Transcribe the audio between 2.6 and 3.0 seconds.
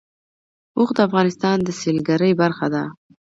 ده.